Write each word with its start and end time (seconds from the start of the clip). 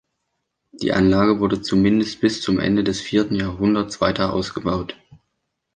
Die 0.71 0.93
Anlage 0.93 1.39
wurde 1.39 1.61
zumindest 1.61 2.21
bis 2.21 2.41
zum 2.41 2.59
Ende 2.59 2.83
des 2.83 2.99
vierten 2.99 3.35
Jahrhunderts 3.35 4.01
weiter 4.01 4.33
ausgebaut. 4.33 4.97